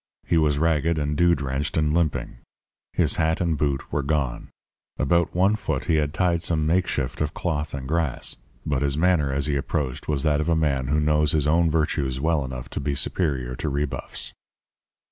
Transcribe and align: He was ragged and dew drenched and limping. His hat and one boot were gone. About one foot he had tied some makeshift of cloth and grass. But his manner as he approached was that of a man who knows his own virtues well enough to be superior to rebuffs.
He 0.25 0.35
was 0.39 0.57
ragged 0.57 0.97
and 0.97 1.15
dew 1.15 1.35
drenched 1.35 1.77
and 1.77 1.93
limping. 1.93 2.37
His 2.91 3.17
hat 3.17 3.39
and 3.39 3.51
one 3.51 3.55
boot 3.57 3.91
were 3.93 4.01
gone. 4.01 4.47
About 4.97 5.35
one 5.35 5.55
foot 5.55 5.85
he 5.85 5.97
had 5.97 6.11
tied 6.11 6.41
some 6.41 6.65
makeshift 6.65 7.21
of 7.21 7.35
cloth 7.35 7.75
and 7.75 7.87
grass. 7.87 8.35
But 8.65 8.81
his 8.81 8.97
manner 8.97 9.31
as 9.31 9.45
he 9.45 9.55
approached 9.55 10.07
was 10.07 10.23
that 10.23 10.41
of 10.41 10.49
a 10.49 10.55
man 10.55 10.87
who 10.87 10.99
knows 10.99 11.33
his 11.33 11.45
own 11.45 11.69
virtues 11.69 12.19
well 12.19 12.43
enough 12.43 12.67
to 12.71 12.79
be 12.79 12.95
superior 12.95 13.55
to 13.57 13.69
rebuffs. 13.69 14.33